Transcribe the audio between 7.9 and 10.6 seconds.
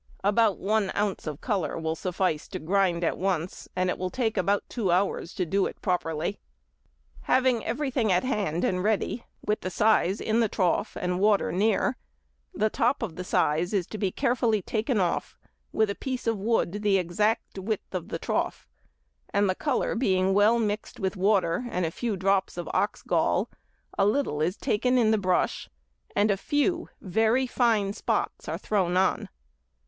at hand and ready, with the size in |71| the